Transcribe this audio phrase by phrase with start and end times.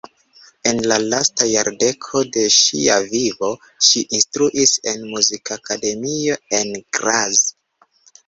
[0.69, 3.51] En la lasta jardeko de ŝia vivo
[3.89, 7.45] ŝi instruis en muzikakademio en Graz.